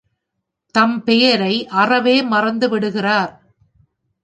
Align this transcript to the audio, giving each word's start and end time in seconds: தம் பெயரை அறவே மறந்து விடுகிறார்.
தம் 0.75 1.03
பெயரை 1.03 1.67
அறவே 1.67 2.21
மறந்து 2.23 2.69
விடுகிறார். 2.69 3.31